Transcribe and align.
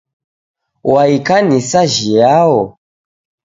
Wa 0.93 1.03
ikanisa 1.15 1.81
jhiao? 1.93 2.59